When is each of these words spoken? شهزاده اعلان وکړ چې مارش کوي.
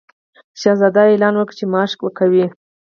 شهزاده 0.61 1.01
اعلان 1.07 1.33
وکړ 1.37 1.53
چې 1.59 1.65
مارش 1.73 1.93
کوي. 2.19 2.45